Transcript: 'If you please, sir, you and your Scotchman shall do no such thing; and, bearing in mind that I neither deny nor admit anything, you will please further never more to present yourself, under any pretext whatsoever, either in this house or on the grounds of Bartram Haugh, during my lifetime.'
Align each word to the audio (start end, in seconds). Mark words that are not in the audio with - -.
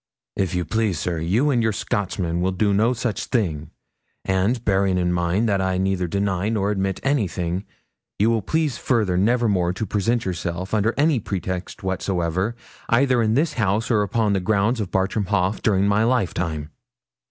'If 0.35 0.55
you 0.55 0.65
please, 0.65 0.97
sir, 0.97 1.19
you 1.19 1.51
and 1.51 1.61
your 1.61 1.71
Scotchman 1.71 2.41
shall 2.41 2.51
do 2.53 2.73
no 2.73 2.91
such 2.93 3.25
thing; 3.25 3.69
and, 4.25 4.65
bearing 4.65 4.97
in 4.97 5.13
mind 5.13 5.47
that 5.47 5.61
I 5.61 5.77
neither 5.77 6.07
deny 6.07 6.49
nor 6.49 6.71
admit 6.71 6.99
anything, 7.03 7.65
you 8.17 8.31
will 8.31 8.41
please 8.41 8.79
further 8.79 9.15
never 9.15 9.47
more 9.47 9.73
to 9.73 9.85
present 9.85 10.25
yourself, 10.25 10.73
under 10.73 10.95
any 10.97 11.19
pretext 11.19 11.83
whatsoever, 11.83 12.55
either 12.89 13.21
in 13.21 13.35
this 13.35 13.53
house 13.53 13.91
or 13.91 14.09
on 14.17 14.33
the 14.33 14.39
grounds 14.39 14.81
of 14.81 14.89
Bartram 14.89 15.25
Haugh, 15.25 15.59
during 15.61 15.87
my 15.87 16.03
lifetime.' 16.03 16.71